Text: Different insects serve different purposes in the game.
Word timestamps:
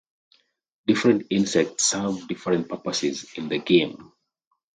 Different 0.87 1.27
insects 1.29 1.85
serve 1.91 2.27
different 2.27 2.67
purposes 2.67 3.23
in 3.35 3.47
the 3.49 3.59
game. 3.59 4.11